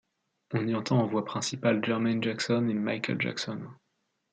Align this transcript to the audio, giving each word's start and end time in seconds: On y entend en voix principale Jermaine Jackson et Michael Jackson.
On 0.55 0.67
y 0.67 0.73
entend 0.73 0.99
en 0.99 1.05
voix 1.05 1.23
principale 1.25 1.85
Jermaine 1.85 2.23
Jackson 2.23 2.67
et 2.69 2.73
Michael 2.73 3.21
Jackson. 3.21 3.61